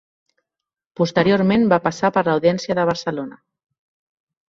[1.01, 3.43] Posteriorment va passar per l'Audiència de Barcelona.